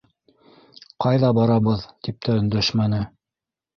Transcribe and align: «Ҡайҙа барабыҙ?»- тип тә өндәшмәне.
«Ҡайҙа 1.03 1.29
барабыҙ?»- 1.39 1.85
тип 2.07 2.19
тә 2.29 2.39
өндәшмәне. 2.41 3.03